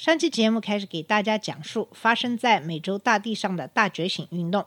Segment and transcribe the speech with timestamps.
[0.00, 4.64] 上期节目开始给大家讲述发生在美洲大地上的大觉醒运动。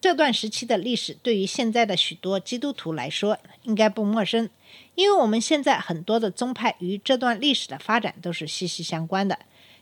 [0.00, 4.48] 这段时期的历史对于现在的许多基督徒来说应该不陌生，
[4.94, 9.40] 因为我们现在很多的宗派与这段历史的发展都是息息相关的。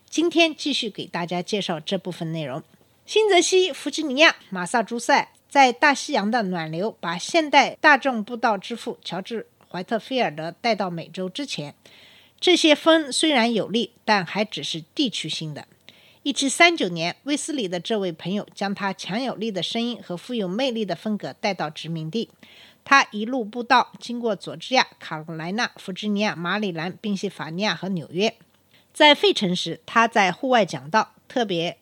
[0.09, 2.63] 今天继续给大家介绍这部分内容。
[3.05, 11.75] 新泽西、弗吉尼亚、马萨诸塞在大西洋的暖流把现代大众布道之父乔治·怀特菲尔德带到美洲之前，
[12.39, 15.67] 这些风虽然有力，但还只是地区性的。
[16.23, 22.29] 一七三九年，威斯里的这位朋友将他强有力的声音和富有魅力的风格带到殖民地。
[22.83, 28.35] 他一路布道，经过佐治亚、卡罗来纳、弗吉尼亚、马里兰、宾夕法尼亚和纽约。
[28.93, 31.77] 在费城时，他在户外讲道，特别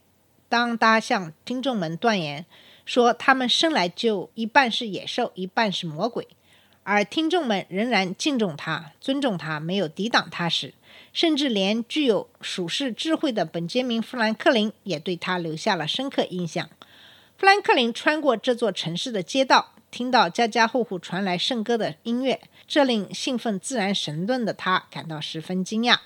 [0.48, 2.46] 当他向听众们断言
[2.86, 6.28] 说他们生来就一半是野兽，一半是魔鬼。
[6.88, 10.76] 而听众们仍然敬重他、尊重他，没有抵挡他时，
[11.12, 16.70] 甚至连具有属世智慧的本杰明·富兰克林也对他留下了深刻印象。
[17.40, 25.98] 富兰克林穿过这座城市的街道，听到家家户户传来圣歌的音乐，这令兴奋自然神论的他感到十分惊讶。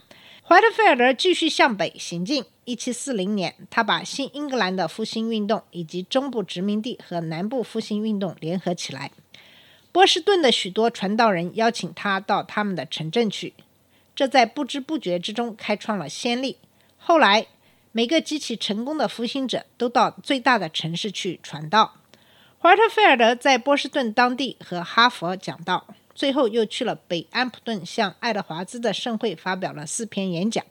[0.41, 2.45] 怀特菲尔德继续向北行进。
[2.65, 9.11] 1740年，他把新英格兰的复兴运动以及中部殖民地和南部复兴运动联合起来。
[9.91, 13.53] 波士顿的许多传道人邀请他到他们的城镇去，
[14.15, 16.57] 这在不知不觉之中开创了先例。
[16.97, 17.47] 后来，
[17.91, 21.95] 每个极其成功的复兴者都到最大的城市去传道。
[22.61, 30.63] 怀特菲尔德在波士顿当地和哈佛讲道，最后又去了北安普顿，向爱德华兹的盛会发表了四篇演讲。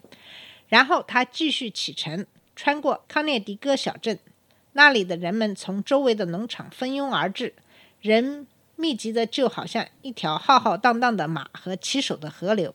[0.68, 4.18] 然后他继续启程，穿过康涅狄格小镇，
[4.74, 7.54] 那里的人们从周围的农场蜂拥而至，
[8.02, 8.46] 人
[8.78, 12.72] 密集的就好像一条浩浩荡荡的马和骑手的河流。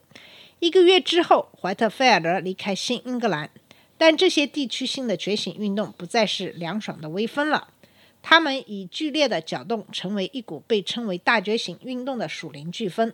[0.60, 3.50] 一个月之后，怀特菲尔德离开新英格兰，
[3.98, 7.70] 但这些地区性的觉醒运动不再是凉爽的微风了，
[8.22, 13.14] 它们以剧烈的搅动成为一股被称为大觉醒运动的属灵飓风。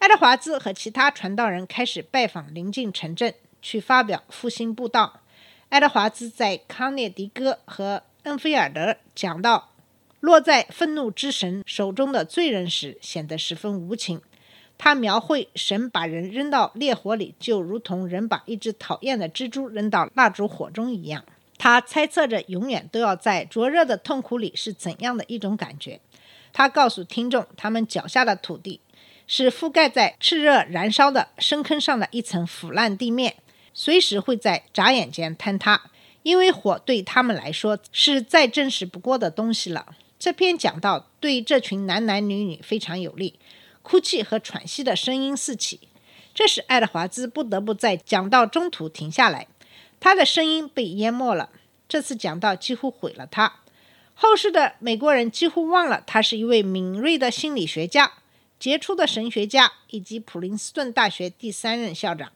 [0.00, 5.20] 爱德华兹和其他传道人开始拜访邻近城镇，去发表复兴布道。
[5.68, 9.70] 爱德华兹在康涅狄格和恩菲尔德讲到
[10.24, 14.22] 落在愤怒之神手中的罪人时，显得十分无情。
[14.78, 21.22] 他描绘神把人扔到烈火里，就如同人把一只讨厌的蜘蛛扔到蜡烛火中一样。
[21.58, 26.00] 他猜测着永远都要在灼热的痛苦里是怎样的一种感觉。
[26.54, 28.80] 他告诉听众，他们脚下的土地
[29.26, 33.36] 是覆盖在炽热燃烧的深坑上的一层腐烂地面，
[33.74, 35.82] 随时会在眨眼间坍塌。
[36.22, 39.94] 因为火对他们来说是再真实不过的东西了。
[40.24, 43.38] 这篇讲道对这群男男女女非常有利，
[43.82, 45.80] 哭泣和喘息的声音四起，
[46.32, 49.46] 这使爱德华兹不得不在讲道中途停下来，
[50.00, 51.50] 他的声音被淹没了。
[51.86, 53.56] 这次讲道几乎毁了他。
[54.14, 58.14] 后世的美国人几乎忘了他是一位敏锐的心理学家、
[58.58, 62.32] 杰出的神学家以及普林斯顿大学第三任校长。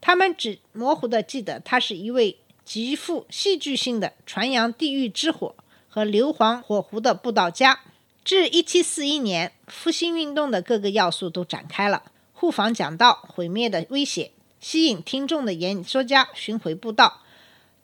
[0.00, 5.56] 他们只模糊地记得他是一位极富戏剧性的传扬地狱之火
[5.94, 7.78] 和硫磺火狐的布道家。
[8.24, 17.20] 至1741年，复兴运动的各个要素都展开了：护防讲道、毁灭的威胁、吸引听众的演说家、巡回布道、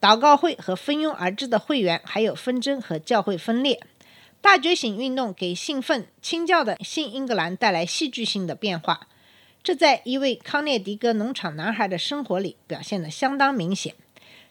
[0.00, 3.81] 祷告会和蜂拥而至的会员，还有纷争和教会分裂。
[4.41, 9.06] 大觉醒运动给兴奋清教的新英格兰带来戏剧性的变化，
[9.62, 13.95] 这在一位康涅狄格农场男孩的生活里表现得相当明显。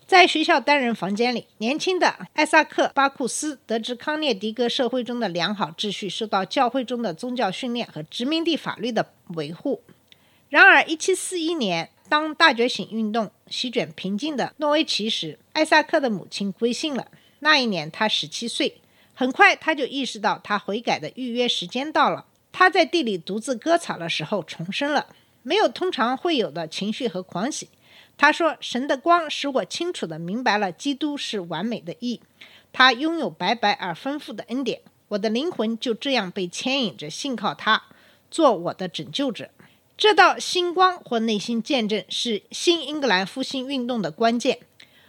[0.09, 9.83] 在学校单人房间里，年轻的艾萨克·巴库斯得知康涅狄格社会中的良好秩序受到教会中的宗教训练和殖民地法律的维护。
[10.49, 17.05] 然而，1741年，当大觉醒运动席卷平静的诺维奇时，艾萨克的母亲归信了。
[17.41, 18.81] 那一年他17岁。
[19.13, 22.25] 很快，他就意识到他悔改的预约时间到了。
[22.51, 25.05] 他在地里独自割草的时候重生了，
[25.43, 27.69] 没有通常会有的情绪和狂喜。
[28.21, 32.19] 他说：“神的光使我清楚地明白了，基督是完美的义，
[32.73, 34.81] 他拥有白白而丰富的恩典。
[35.07, 37.83] 我的灵魂就这样被牵引着，信靠他，
[38.29, 39.49] 做我的拯救者。”
[39.95, 44.59] 这道星光或内心见证是新英格兰复兴运动的关键。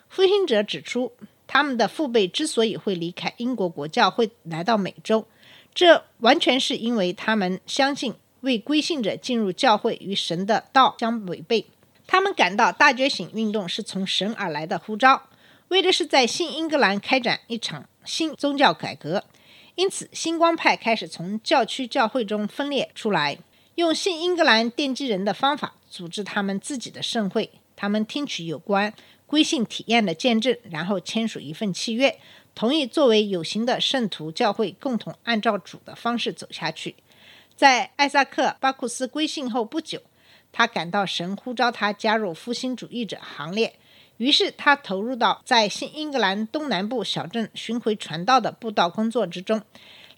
[0.08, 1.12] 复兴者指出，
[1.48, 5.26] 他们的父辈之所以会离开英国国教会来到美洲，
[5.74, 11.66] 这完全是因为他们相信为归信者进入教会与神的道相违背。
[12.10, 15.28] 他们感到大觉醒运动是从神而来的呼召，
[15.68, 19.22] 为的是在新英格兰开展一场新宗教改革。
[19.76, 23.38] 因此，星光派开始从教区教会中分裂出来，
[23.76, 27.48] 用新英格兰奠基人的方法组织他们自己的盛会。
[27.76, 28.92] 他们听取有关
[29.24, 32.18] 归信体验的见证，然后签署一份契约，
[32.56, 36.96] 同意作为有形的圣徒教会共同按照主的方式走下去。
[37.54, 40.02] 在艾萨克·巴库斯归信后不久，
[40.52, 43.78] 他感到神呼召他加入复兴主义者行列，
[44.16, 49.62] 于是他投入到在新英格兰东南部小镇巡回传道的布道工作之中。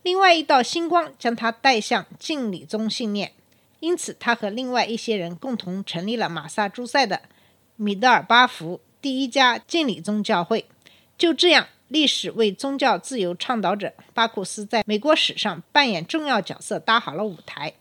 [0.03, 3.33] 另外一道星光将他带向敬礼宗信念，
[3.79, 7.23] 因此他和另外一些人共同成立了马萨诸塞的。
[7.77, 10.67] 米德尔巴福第一家敬礼宗教会，
[11.17, 17.73] 就这样，历史为宗教自由倡导者巴库斯在美国史上扮演重要角色搭好了舞台。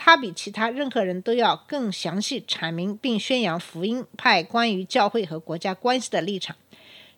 [0.00, 6.56] 他比其他任何人都要更详细阐明并宣扬福音派关于教会和国家关系的立场。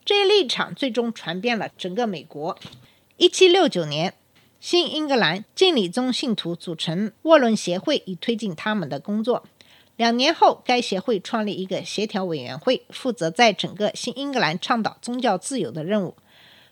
[0.02, 2.58] 这一立场最终传遍了整个美国。
[3.18, 4.14] 一七六九年，
[4.58, 9.44] 新英格兰敬礼宗信徒组成沃伦协会，以推进他们的工作。
[9.96, 16.16] 两年后，该协会创立一个协调委员会，负责在整个新英格兰倡导宗教自由的任务。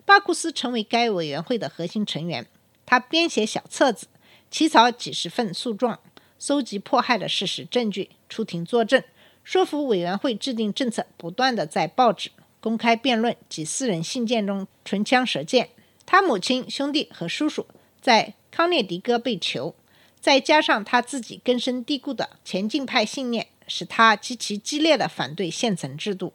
[0.06, 2.46] 巴库斯成为该委员会的核心成员。
[2.86, 4.06] 他编写小册子，
[4.50, 6.00] 起草几十份诉状，
[6.38, 9.02] 搜集迫害的事实证据，出庭作证，
[9.44, 12.30] 说服委员会制定政策，不断的在报纸、
[12.60, 15.70] 公开辩论及私人信件中唇枪舌剑。
[16.06, 17.66] 他母亲、兄弟和叔叔
[18.00, 19.74] 在康涅狄格被囚。
[20.20, 26.32] 再加上他自己根深蒂固的前进派信念，使他极其激烈的反对现存制度。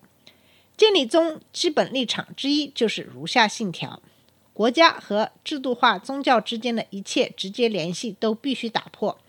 [0.77, 4.01] 建立宗基本立场之一就是如下信条：
[4.53, 9.19] 国家和制度化宗教之间的一切直接联系都必须打破，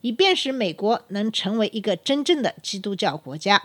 [0.00, 3.62] 以便使美国能成为一个真正的基督教国家。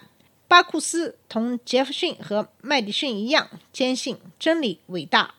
[0.47, 5.35] 巴库斯同杰弗逊和麦迪逊一样，坚信真理伟大，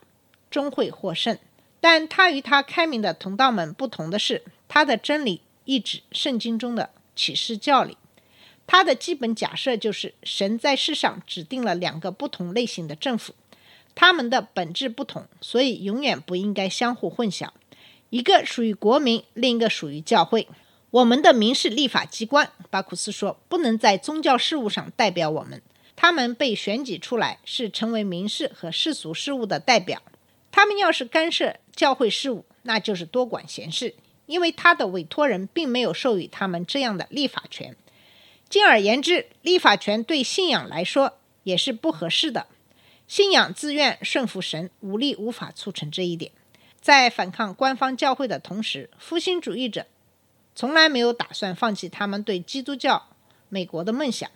[0.51, 1.39] 终会获胜。
[1.81, 4.43] 但他与他开明的同道们不同的是。
[4.71, 7.97] 他的真理意指圣经中的启示教理。
[8.67, 13.33] 他的基本假设就是，神在世上指定了两个不同类型的政府，
[14.01, 17.49] 他们的本质不同，所以永远不应该相互混淆。
[18.11, 20.47] 一个属于国民，另一个属于教会。
[20.91, 25.61] 我们的民事立法机关，巴库斯说，不能在宗教事务上代表我们。
[25.97, 30.01] 他们被选举出来，是成为民事和世俗事务的代表。
[30.53, 33.97] 他们要是干涉教会事务，那就是多管闲事。
[34.27, 37.75] 因为他的委托人并没有授予他们这样的立法权，
[38.49, 42.47] 进而言之，立法权对信仰来说也是不合适的。
[43.09, 46.31] 信仰自愿顺服神，武力无法促成这一点。
[46.79, 49.87] 在反抗官方教会的同时，复兴主义者
[50.55, 53.09] 从来没有打算放弃他们对基督教
[53.49, 54.31] 美国的梦想。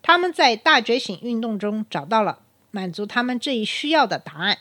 [0.00, 2.40] 他们在大觉醒运动中找到了
[2.70, 4.58] 满足他们这一需要的答案。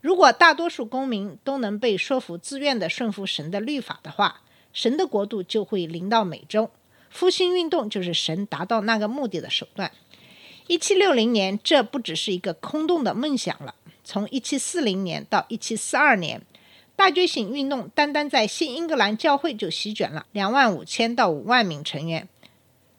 [0.00, 6.70] 如果大多数公民都能被说服自愿地顺服神的律法的话，神的国度就会临到美洲。
[7.10, 9.92] 复兴运动就是神达到那个目的的手段。
[10.72, 13.74] 一七六零年，这不只是一个空洞的梦想了。
[14.02, 16.40] 从一七四零年到一七四二年，
[16.96, 22.26] 大觉醒运动单单在新英格兰教会就席卷了两万五千到五万名成员。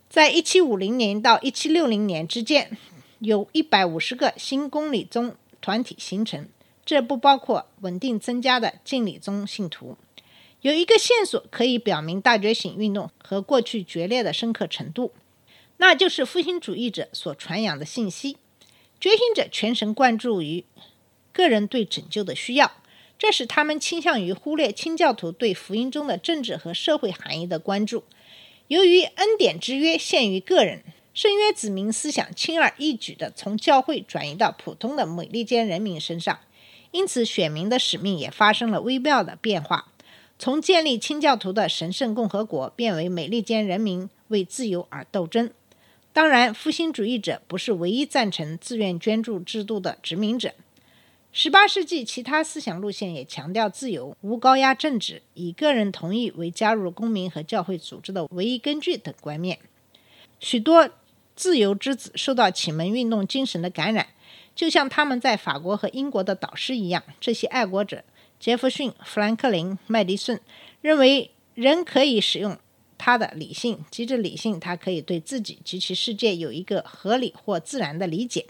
[0.08, 2.78] 在一七五零年到一七六零年之间，
[3.18, 6.48] 有一百五十个新公理宗团体形成。
[6.86, 9.98] 这不包括稳定增加的敬礼宗信徒。
[10.62, 15.12] 有一个线索可以表明大觉醒运动和过去决裂的深刻程度，
[15.86, 18.38] 那就是复兴主义者所传扬的信息。
[19.02, 20.64] 觉醒者全神贯注于
[21.34, 22.72] 个人对拯救的需要，
[23.20, 28.06] 这使他们倾向于忽略清教徒对福音中的政治和社会含义的关注。
[28.70, 36.40] 由于恩典之约限于个人，圣约子民思想轻而易举地从教会转移到普通的美利坚人民身上。
[36.92, 39.92] 因此，选民的使命也发生了微妙的变化，
[40.40, 45.52] 从建立清教徒的神圣共和国，变为美利坚人民为自由而斗争。
[46.14, 50.54] 当然，复兴主义者不是唯一赞成自愿捐助制度的殖民者。
[51.34, 59.58] 18世纪，其他思想路线也强调自由、无高压政治、以个人同意为加入公民和教会组织的唯一根据等观念。
[60.40, 60.88] 许多
[61.36, 64.10] 自由之子受到启蒙运动精神的感染。
[64.56, 68.04] 就像他们在法国和英国的导师一样，这些爱国者
[68.40, 70.40] 杰弗逊、富兰克林、麦迪逊
[70.82, 72.56] 认为，人可以使用
[73.06, 78.46] 他的理性，即着理性，他可以对自己及其世界有一个合理或自然的理解。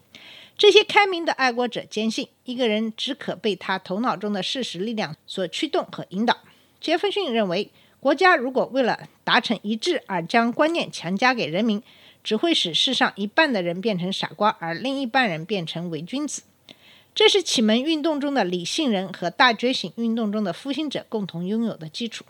[0.56, 6.38] 这些开明的爱国者坚信，一个人只可被他头脑中的事实力量所驱动和引导。
[6.80, 11.82] 杰弗逊认为，国家如果为了达成一致而将观念强加给人民，
[12.24, 16.44] 只会使世上一半的人变成傻瓜，而另一半人变成伪君子。
[17.16, 22.24] 这是启蒙运动中的理性人和大觉醒运动中的复兴者共同拥有的基础。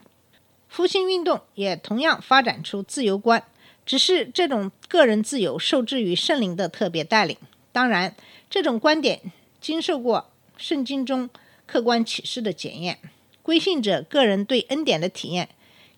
[0.74, 3.44] 复兴运动也同样发展出自由观，
[3.86, 7.38] 只是这种个人自由受制于圣灵的特别带领。
[7.72, 8.16] 当然，
[8.50, 11.30] 这种观点经受过圣经中
[11.68, 12.98] 客观启示的检验。
[13.44, 15.50] 归信者个人对恩典的体验，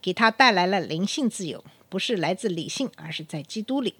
[0.01, 3.95] 给他带来了灵性自由，不是来自理性，而是在基督里。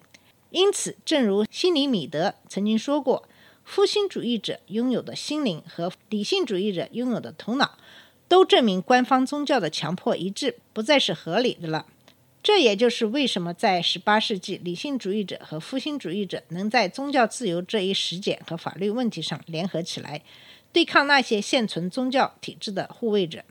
[0.50, 3.26] 因此，正如西里米德曾经说过，
[3.64, 7.78] 复兴主义者拥有的心灵和理性主义者拥有的头脑，
[8.28, 11.86] 都证明官方宗教的强迫一致不再是合理的了。
[12.42, 20.22] 这也就是为什么在18世纪，理性主义者和复兴主义者能在宗教自由这一实践和法律问题上联合起来，
[20.72, 23.42] 对抗那些现存宗教体制的护卫者。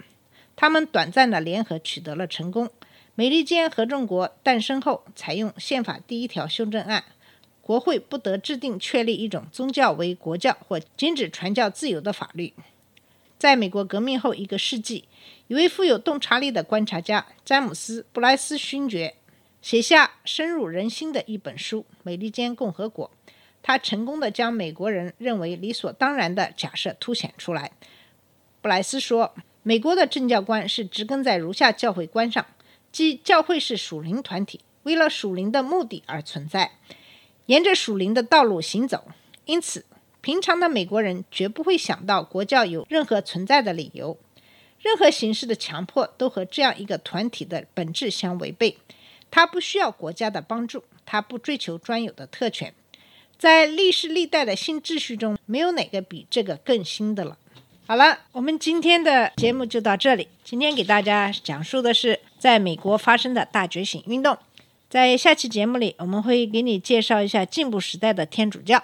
[0.55, 2.69] 他们短暂的联合取得了成功。
[3.15, 7.03] 美利坚合众国诞生后，采用宪法第一条修正案，
[7.61, 12.53] 国会不得制定确立一种宗教为国教或禁止传教自由的法律。
[13.37, 15.05] 在美国革命后一个世纪。
[15.47, 19.15] 一位富有洞察力的观察家詹姆斯·布莱斯勋爵
[19.61, 23.11] 写下深入人心的一本书《美利坚共和国》。
[23.61, 27.71] 他成功的将美国人认为理所当然的假设凸显出来。
[28.61, 32.45] 布莱斯说：“美国的政教观是植根在如下教会观上，
[32.91, 36.73] 即教会是属灵团体，为了属灵的目的而存在，
[37.47, 39.05] 沿着属灵的道路行走。
[39.45, 39.85] 因此，
[40.25, 44.17] 平常的美国人绝不会想到国教有任何存在的理由。”
[44.81, 48.75] 任何形式的强迫都和这样一个团体的本质相违背。
[49.29, 52.73] 他不需要国家的帮助，他不追求专有的特权。
[53.37, 57.37] 在历史历代的新秩序中，没有哪个比这个更新的了。
[57.85, 60.27] 好了，我们今天的节目就到这里。
[60.43, 64.35] 今天给大家讲述的是在美国发生的大觉醒运动。
[64.89, 68.83] 在下期节目里，我们会给你介绍一下进步时代的天主教。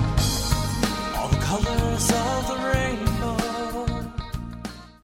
[1.51, 2.90] colors of the rain.